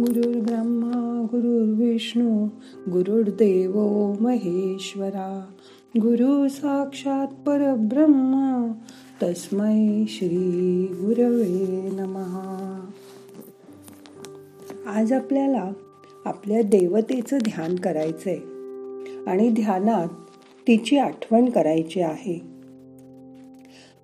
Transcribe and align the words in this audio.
गुरुर्ब्रह्मा 0.00 1.26
गुरुर्विष्णू 1.32 2.46
गुरुर्देव 2.90 3.72
महेश्वरा. 4.20 5.44
गुरु 5.98 6.48
साक्षात 6.48 7.26
परब्रह्मा 7.26 8.72
तस्मै 9.22 10.04
श्री 10.08 10.86
गुरवे 10.86 11.90
नमहा 11.92 12.80
आज 14.86 15.12
आपल्याला 15.12 15.70
आपल्या 16.24 16.62
देवतेचं 16.62 17.38
ध्यान 17.38 17.76
करायचंय 17.76 18.36
आणि 19.26 19.50
ध्यानात 19.50 20.08
तिची 20.68 20.98
आठवण 20.98 21.50
करायची 21.50 22.00
आहे. 22.00 22.42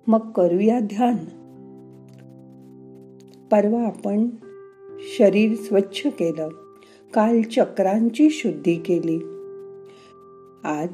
मग 0.07 0.31
करूया 0.31 0.79
ध्यान. 0.79 1.17
परवा 3.51 3.81
आपण 3.81 4.27
शरीर 5.21 5.55
स्वच्छ 5.55 6.01
केलं. 6.05 6.49
काल 7.13 7.41
चक्रांची 7.41 8.29
शुद्धी 8.29 8.75
केली. 8.75 9.17
आज 10.63 10.87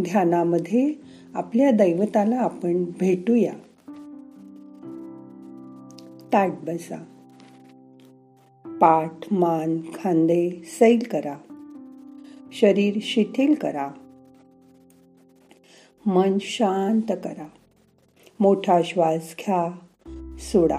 ध्यानामध्ये 0.00 0.94
आपल्या 1.34 1.70
दैवताला 1.70 2.36
आपण 2.36 2.84
भेटूया. 2.84 3.52
ताट 6.32 6.50
बसा. 6.62 7.04
पाठ 8.80 9.32
मान 9.32 9.78
खांदे 9.94 10.50
सैल 10.50 11.02
करा. 11.10 11.36
शरीर 12.52 12.98
शिथिल 13.02 13.54
करा. 13.54 13.88
मन 16.06 16.38
शांत 16.40 17.16
करा. 17.24 17.48
मोठा 18.40 18.80
श्वास 18.84 19.34
घ्या 19.38 19.78
सोडा. 20.38 20.78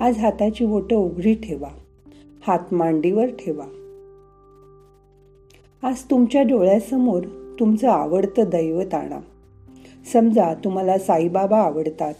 आज 0.00 0.18
हाताची 0.18 0.66
बोटं 0.66 0.96
उघडी 0.96 1.34
ठेवा. 1.34 1.68
हात 2.50 2.74
मांडीवर 2.74 3.26
ठेवा. 3.26 3.64
आज 5.82 6.02
तुमच्या 6.02 6.42
डोळ्यासमोर 6.42 7.22
तुमचं 7.60 7.88
आवडतं 7.88 8.42
दैवत 8.44 8.94
आणा. 8.94 9.20
समजा 10.12 10.54
तुम्हाला 10.54 10.98
साईबाबा 10.98 11.58
आवडतात 11.58 12.14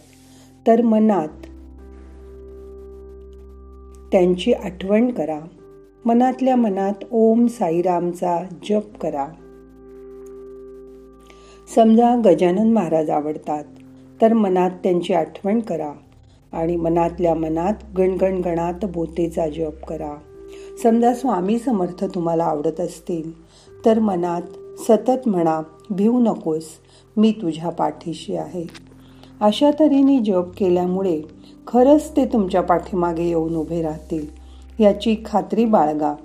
तर 0.67 0.81
मनात 0.81 1.27
त्यांची 4.11 4.53
आठवण 4.53 5.11
करा. 5.11 5.39
मनातल्या 6.05 6.55
मनात 6.55 6.93
ओम 7.11 7.47
साईरामचा 7.47 8.39
जप 8.69 8.97
करा. 9.01 9.27
समजा 11.75 12.21
गजानन 12.25 12.73
महाराज 12.73 13.09
आवडतात 13.09 13.63
तर 14.21 14.33
मनात 14.33 14.71
त्यांची 14.71 15.13
आठवण 15.13 15.59
करा. 15.59 15.93
आणि 16.51 16.75
मनातल्या 16.75 17.35
मनात 17.35 17.73
गणगण 17.97 18.41
गणात 18.45 18.85
बोतेचा 18.85 19.49
जप 19.49 19.85
करा. 19.85 20.15
समजा 20.83 21.13
स्वामी 21.13 21.59
समर्थ 21.59 22.05
तुम्हाला 22.05 22.43
आवडत 22.43 22.79
असतील 22.79 23.31
तर 23.85 23.99
मनात 23.99 24.41
सतत 24.79 25.27
म्हणा 25.27 25.61
भिवू 25.89 26.19
नकोस 26.19 26.65
मी 27.17 27.31
तुझ्या 27.31 27.69
पाठीशी 27.69 28.35
आहे. 28.35 28.65
अशा 29.41 29.71
तऱ्हेने 29.79 30.19
जप 30.19 30.45
केल्यामुळे 30.57 31.21
खरंच 31.67 32.15
ते 32.15 32.25
तुमच्या 32.25 32.61
पाठीमागे 32.61 33.23
येऊन 33.23 33.55
उभे 33.55 33.81
राहतील. 33.81 34.25
याची 34.79 35.15
खात्री 35.25 35.65
बाळगा 35.65 36.15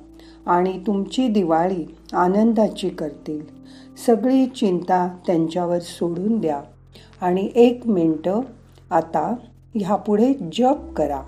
आणि 0.47 0.81
तुमची 0.87 1.29
दिवाळी 1.29 1.97
आनंदाची 2.13 2.89
करतील. 2.89 3.41
सगळी 4.07 4.47
चिंता 4.47 5.17
त्यांच्यावर 5.27 5.79
सोडून 5.79 6.39
द्या. 6.39 6.61
आणि 7.21 7.51
एक 7.55 7.87
मिनटं 7.87 8.41
आता 8.91 9.35
ह्यापुढे 9.81 10.35
जप 10.35 10.95
करा. 10.97 11.23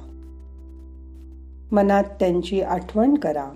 मनात 1.72 2.04
त्यांची 2.04 2.60
आठवण 2.60 3.14
करा. 3.14 3.50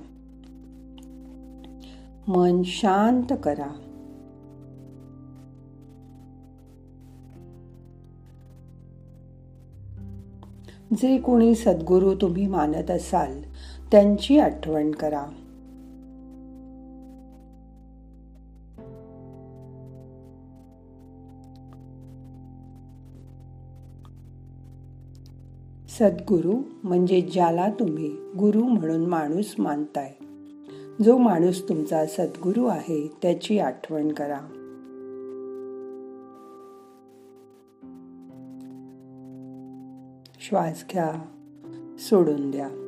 मन 2.29 2.63
शांत 2.65 3.33
करा. 3.43 3.67
जे 10.97 11.19
कोणी 11.19 11.55
सद्गुरू 11.55 12.15
तुम्ही 12.15 12.47
मानत 12.47 12.91
असाल 12.91 13.43
त्यांची 13.93 14.39
आठवण 14.39 14.91
करा. 14.91 15.27
सद्गुरू 25.99 26.63
म्हणजे 26.85 27.21
ज्याला 27.21 27.71
तुम्ही 27.71 28.09
गुरु 28.39 28.65
म्हणून 28.65 29.07
माणूस 29.07 29.55
मानताय. 29.59 30.13
जो 31.05 31.17
माणूस 31.17 31.69
तुमचा 31.69 32.07
सद्गुरू 32.07 32.65
आहे 32.65 33.13
त्याची 33.23 33.59
आठवण 33.59 34.13
करा. 34.13 34.39
श्वास 40.41 40.85
घ्या 40.93 41.13
सोडून 41.99 42.51
द्या. 42.51 42.82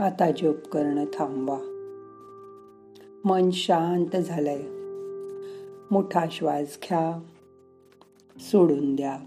आता 0.00 0.30
जप 0.30 0.68
करणं 0.72 1.04
थांबवा. 1.04 1.58
मन 3.24 3.50
शांत 3.50 4.16
झालंय. 4.16 4.62
मोठा 5.90 6.24
श्वास 6.30 6.78
घ्या. 6.82 7.20
सोडून 8.38 8.96
द्या. 8.96 9.18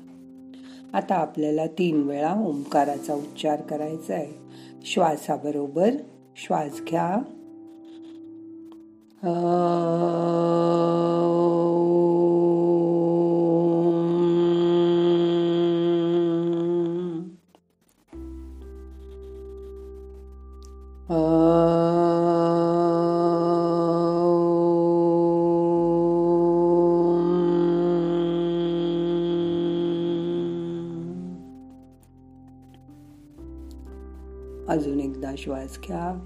आता 0.94 1.16
आपल्याला 1.16 1.66
तीन 1.66 2.04
वेळा 2.04 2.34
ओंकाराचा 2.34 3.14
उच्चार 3.14 3.62
करायचा 3.62 4.14
आहे 4.14 4.34
श्वासाबरोबर 4.86 5.90
श्वास 6.36 6.81
घ्या. 6.81 7.18
अजून 34.72 35.00
एकदा 35.00 35.32
श्वास 35.38 35.80
घ्या. 35.88 36.20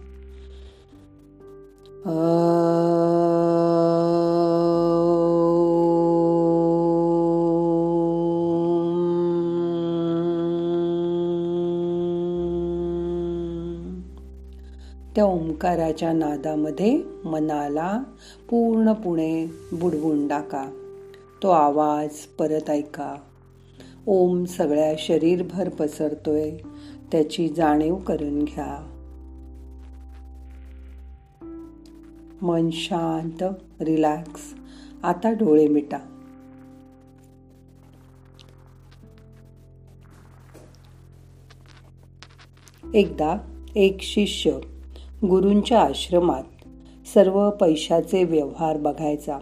त्या 15.15 15.25
ओंकाराच्या 15.25 16.13
नादामध्ये 16.13 17.03
मनाला 17.25 18.03
पूर्णपणे 18.49 19.45
बुडवून 19.71 20.27
टाका. 20.27 20.65
तो 21.43 21.49
आवाज 21.49 22.09
परत 22.39 22.69
ऐका. 22.69 23.15
ओम 24.07 24.45
सगळ्या 24.45 24.93
शरीरभर 24.97 25.69
पसरतोय. 25.69 26.51
त्याची 27.11 27.49
जाणीव 27.49 27.95
करून 27.95 28.43
घ्या. 28.43 28.91
मन 32.41 32.69
शांत 32.69 33.43
रिलॅक्स. 33.81 34.41
आता 35.03 35.31
डोळे 35.31 35.67
मिटा. 35.67 35.97
एकदा 42.93 43.37
एक 43.75 43.97
शिष्य 44.01 44.51
गुरूंच्या 45.29 45.81
आश्रमात 45.81 46.43
सर्व 47.07 47.49
पैशाचे 47.49 48.23
व्यवहार 48.23 48.77
बघायचा. 48.77 49.39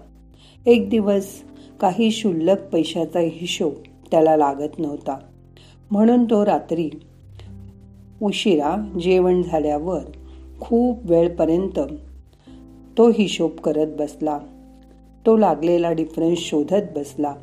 एक 0.65 0.89
दिवस 0.89 1.43
काही 1.79 2.11
शुल्लक 2.11 2.57
पैशाचा 2.73 3.19
हिशोब 3.19 3.73
त्याला 4.11 4.37
लागत 4.37 4.79
नव्हता. 4.79 5.19
म्हणून 5.91 6.25
तो 6.25 6.45
रात्री 6.45 6.89
उशिरा 8.23 8.89
जेवण 9.01 9.41
झाल्यावर 9.41 9.99
खूप 10.59 10.99
वेळपर्यंत 11.03 11.79
तो 12.97 13.09
हिशोब 13.09 13.51
करत 13.51 13.87
बसला. 13.99 14.39
तो 15.25 15.37
लागलेला 15.37 15.91
डिफरन्स 15.91 16.39
शोधत 16.39 16.81
बसला. 16.95 17.35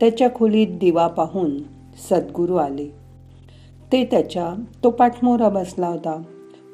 त्याच्या 0.00 0.28
खोलीत 0.34 0.66
दिवा 0.66 1.06
पाहून 1.06 1.58
सद्गुरू 2.10 2.56
आले. 2.56 2.86
ते 3.92 4.04
त्याच्या 4.04 4.54
तो 4.84 4.90
पाठमोरा 4.90 5.48
बसला 5.48 5.88
होता. 5.88 6.22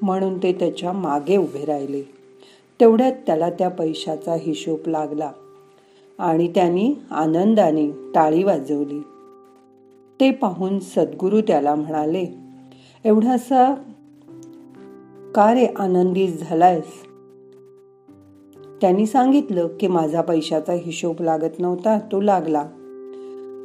म्हणून 0.03 0.39
ते 0.43 0.53
त्याच्यामागे 0.53 1.37
उभे 1.37 1.65
राहिले. 1.65 2.03
तेवढ्यात 2.81 3.13
त्याला 3.27 3.51
त्या 3.51 3.69
पैशाचा 3.69 4.35
हिशोब 4.35 4.79
लागला 4.87 5.33
आणि 6.19 6.49
त्यांनी 6.55 6.95
आनंदाने 7.11 7.91
टाळी 8.15 8.43
वाजवली. 8.43 9.03
ते 10.21 10.31
पाहून 10.31 10.79
सद्गुरू 10.79 11.41
त्याला 11.41 11.75
म्हणाले 11.75 12.48
एवढासा 13.09 13.75
का 15.35 15.55
रे 15.55 15.67
आनंदित 15.77 16.29
झालायस? 16.41 16.85
त्यांनी 18.81 19.07
सांगितलं 19.07 19.69
की 19.81 19.87
माझा 19.87 20.21
पैशाचा 20.21 20.73
हिशोब 20.73 21.23
लागत 21.23 21.59
नव्हता 21.59 21.99
तो 21.99 22.21
लागला. 22.21 22.63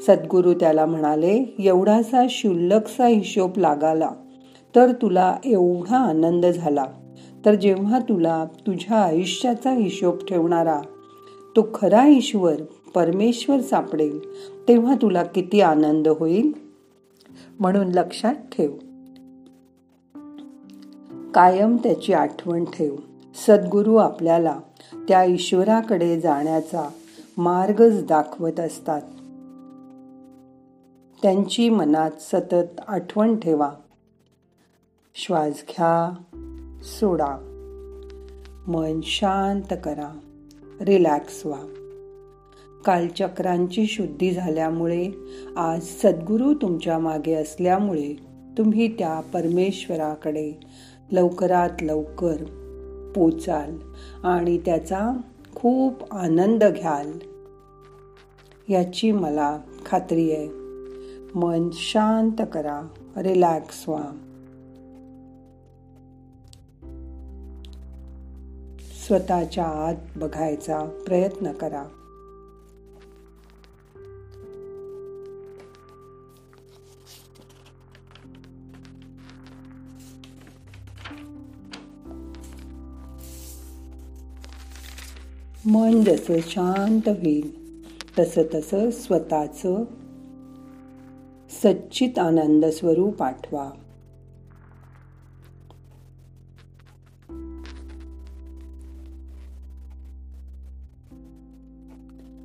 सद्गुरू 0.08 0.54
त्याला 0.54 0.86
म्हणाले 0.86 1.56
एवढासा 1.60 2.26
क्षुल्लकसा 2.26 3.06
हिशोब 3.06 3.52
लागाला 3.58 4.10
तर 4.76 4.92
तुला 4.92 5.38
एवढा 5.46 5.98
आनंद 5.98 6.46
झाला. 6.46 6.86
तर 7.46 7.56
जेव्हा 7.56 8.00
तुला 8.00 8.46
तुझ्या 8.46 8.98
आयुष्याचा 8.98 9.72
हिशोब 9.72 10.18
ठेवणारा 10.28 10.82
तो 11.56 11.68
खरा 11.74 12.08
ईश्वर 12.08 12.56
परमेश्वर 12.96 13.60
सापडेल 13.60 14.20
तेव्हा 14.68 14.96
तुला 15.02 15.24
किती 15.24 15.62
आनंद 15.62 16.08
होईल? 16.08 16.52
म्हणून 17.60 17.88
लक्षात 17.88 18.36
ठेव. 18.36 18.72
कायम 21.34 21.76
त्याची 21.76 22.14
आठवण 22.14 22.66
ठेव. 22.66 22.96
सद्गुरू 23.36 23.96
आपल्याला 23.96 24.60
त्या 25.08 25.24
ईश्वराकडे 25.24 26.20
जाण्याचा 26.22 26.90
मार्गच 27.38 28.06
दाखवत 28.06 28.60
असतात. 28.60 29.02
त्यांची 31.22 31.70
मनात 31.70 32.12
सतत 32.20 32.82
आठवण 32.88 33.40
ठेवा. 33.40 33.72
श्वास 35.16 35.54
घ्या 35.54 36.16
सोडा. 36.84 37.38
मन 38.68 39.00
शांत 39.04 39.78
करा 39.84 40.20
रिलॅक्स 40.82 41.46
व्हा. 41.46 41.62
कालचक्रांची 42.86 43.86
शुद्धी 43.86 44.32
झाल्यामुळे 44.32 45.10
आज 45.58 45.82
सद्गुरू 45.82 46.54
तुमच्या 46.54 47.00
मागे 47.00 47.34
असल्यामुळे 47.34 48.34
तुम्ही 48.58 48.88
त्या 48.88 49.20
परमेश्वराकडे 49.20 50.60
लवकरात 51.12 51.70
लवकर 51.82 52.36
पोचाल 53.16 53.78
आणि 54.24 54.58
त्याचा 54.58 55.12
खूप 55.56 56.14
आनंद 56.14 56.64
घ्याल. 56.64 57.12
याची 58.70 59.12
मला 59.12 59.60
खात्री 59.86 60.32
आहे. 60.32 60.50
मन 61.36 61.70
शांत 61.74 62.42
करा. 62.54 62.82
रिलॅक्स 63.18 63.90
व्हा. 63.90 64.12
स्वतःच्या 69.08 69.66
आत 69.66 69.96
बघायचा 70.16 70.86
प्रयत्न 71.06 71.52
करा. 71.52 71.84
मन 85.66 86.04
जसं 86.04 86.34
शांत 86.40 87.10
होईल 87.10 87.52
तसं 88.20 88.42
तसं 88.54 88.92
स्वतःचं 88.92 89.84
सच्चित 91.50 92.20
आनंद 92.20 92.66
स्वरूप 92.66 93.24
आठवा. 93.24 93.64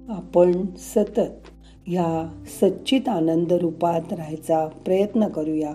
आपण 0.08 0.66
सतत 0.76 1.48
ह्या 1.86 2.42
सच्चित 2.46 3.08
आनंद 3.08 3.52
रूपात 3.52 4.12
राहायचा 4.12 4.66
प्रयत्न 4.66 5.28
करूया. 5.28 5.74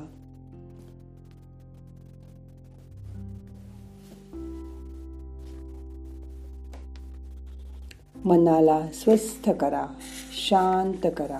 मनाला 8.25 8.87
स्वस्थ 8.93 9.49
करा 9.49 9.87
शांत 10.31 11.07
करा. 11.17 11.39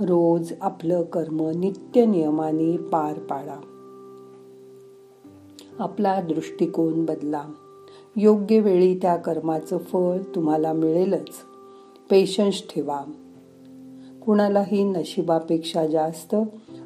रोज 0.00 0.52
आपलं 0.62 1.02
कर्म 1.02 1.42
नित्य 1.42 2.06
नियमाने 2.06 2.76
पार 2.76 3.18
पाडा. 3.18 3.75
आपला 5.78 6.20
दृष्टिकोन 6.20 7.04
बदला. 7.04 7.42
योग्य 8.16 8.60
वेळी 8.60 8.98
त्या 9.02 9.16
कर्माचं 9.16 9.78
फळ 9.78 10.18
तुम्हाला 10.34 10.72
मिळेलच. 10.72 11.28
पेशन्स 12.10 12.62
ठेवा. 12.74 13.00
कुणालाही 14.26 14.84
नशिबापेक्षा 14.84 15.86
जास्त 15.86 16.34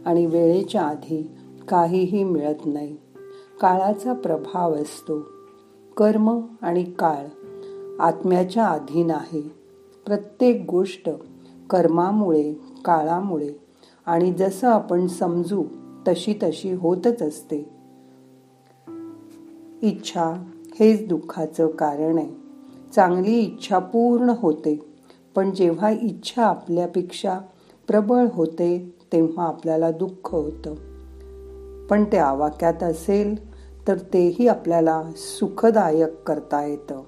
आणि 0.07 0.27
वेळेच्या 0.27 0.83
आधी 0.83 1.31
काहीही 1.69 2.25
मिळत 2.25 2.67
नाही. 2.67 2.97
काळाचा 3.61 4.13
प्रभाव 4.13 4.75
असतो. 4.75 5.21
कर्म 5.97 6.41
आणि 6.63 6.85
काळ 6.85 7.27
आत्म्याच्या 8.01 8.67
अधीन 8.67 9.11
आहे. 9.11 9.53
प्रत्येक 10.07 10.65
गोष्ट 10.69 11.11
कर्मामुळे 11.71 12.55
काळामुळे 12.85 13.51
आणि 14.07 14.33
जसं 14.33 14.69
आपण 14.69 15.07
समजू 15.07 15.65
तशी 16.09 16.35
तशी 16.43 16.73
होतच 16.73 17.23
असते. 17.23 17.80
इच्छा 19.83 20.45
हेच 20.81 21.09
दुःखाचं 21.09 21.69
कारण 21.69 22.19
आहे. 22.19 22.29
चांगली 22.95 23.39
इच्छा 23.39 23.79
पूर्ण 23.79 24.33
होते 24.39 24.85
पण 25.35 25.55
जेव्हा 25.55 25.91
इच्छा 25.91 26.47
आपल्यापेक्षा 26.47 27.39
प्रबळ 27.87 28.27
होते 28.33 28.95
तेव्हा 29.13 29.47
आपल्याला 29.47 29.91
दुःख 29.91 30.29
होतं. 30.31 30.75
पण 31.87 32.05
ते 32.05 32.17
आवाक्यात 32.17 32.83
असेल 32.83 33.51
तर 33.89 33.99
तेही 33.99 34.49
आपल्याला 34.49 35.03
सुखदायक 35.17 36.23
करता 36.23 36.65
येतं. 36.65 37.03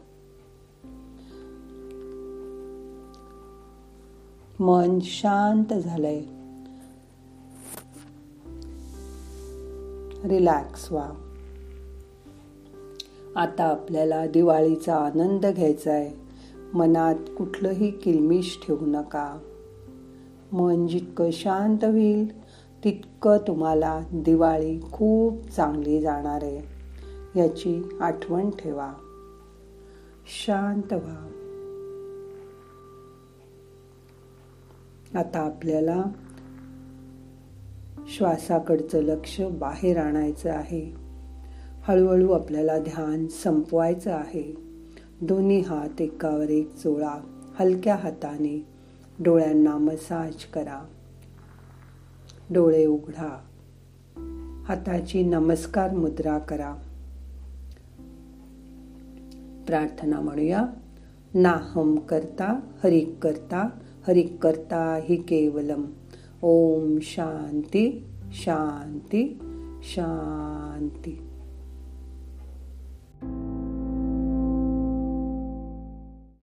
मन 4.61 4.99
शांत 5.03 5.75
झालंय. 5.75 6.23
रिलॅक्स 10.29 10.93
व्हा. 10.93 11.32
आता 13.37 13.65
आपल्याला 13.65 14.27
दिवाळीचा 14.27 14.97
आनंद 14.97 15.47
घ्यायचा 15.47 15.93
आहे 15.93 16.11
मनात 16.75 17.15
कुठलंही 17.39 17.91
किलमिश 17.91 18.61
ठेवू 18.67 18.87
नका. 18.87 19.39
मन 20.53 20.87
जितकं 20.87 21.31
शांत 21.31 21.85
होईल 21.85 22.43
तितकं 22.85 23.37
तुम्हाला 23.37 24.01
दिवाळी 24.13 24.81
खूप 24.93 25.51
चांगली 25.51 26.01
जाणार 26.01 26.43
आहे 26.43 26.61
याची 27.41 27.83
आठवण 28.01 28.51
ठेवा. 28.51 28.93
शांत 30.47 30.93
व्हा. 30.93 31.29
आता 35.19 35.39
आपल्याला 35.39 36.05
श्वासाकडचं 38.07 39.03
लक्ष 39.03 39.41
बाहेर 39.41 39.99
आणायचं 39.99 40.51
आहे. 40.51 41.12
हळूहळू 41.89 42.33
आपल्याला 42.33 42.79
ध्यान 42.79 43.27
संपवायचं 43.27 44.13
आहे. 44.13 44.57
दोन्ही 45.21 45.61
हात 45.61 46.01
एकावर 46.01 46.51
एक 46.51 46.75
चोळा 46.75 47.15
हलक्या 47.59 47.97
हाताने 47.97 48.67
डोळ्यांना 49.21 49.77
मसाज 49.77 50.45
करा. 50.45 50.85
डोळे 52.51 52.87
उघडा. 52.87 53.41
हाताची 54.69 55.23
नमस्कार 55.23 55.95
मुद्रा 55.95 56.39
करा. 56.39 56.75
प्रार्थना 59.67 60.21
म्हणूया. 60.21 60.65
नाहम 61.35 61.99
करता 61.99 62.61
हरिक 62.85 63.19
करता 63.23 63.69
हरिक 64.09 64.37
करता 64.43 65.01
हि 65.05 65.17
केवलम. 65.17 65.85
ओम 66.43 66.99
शांती 67.03 68.05
शांती 68.33 69.39
शांती. 69.83 71.29